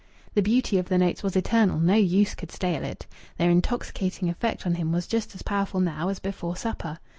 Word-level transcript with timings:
The 0.33 0.41
beauty 0.41 0.79
of 0.79 0.89
the 0.89 0.97
notes 0.97 1.21
was 1.21 1.35
eternal; 1.35 1.77
no 1.79 1.93
use 1.93 2.33
could 2.33 2.51
stale 2.51 2.83
it. 2.83 3.05
Their 3.37 3.51
intoxicating 3.51 4.29
effect 4.31 4.65
on 4.65 4.73
him 4.73 4.91
was 4.91 5.05
just 5.05 5.35
as 5.35 5.43
powerful 5.43 5.79
now 5.79 6.09
as 6.09 6.17
before 6.17 6.55
supper. 6.55 6.97